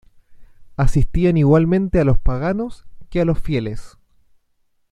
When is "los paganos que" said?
2.05-3.21